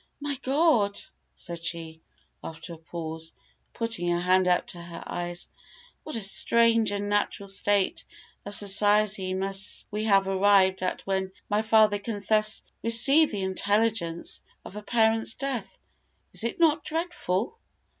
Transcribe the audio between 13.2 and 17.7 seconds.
the intelligence of a parent's death. Is it not dreadful?"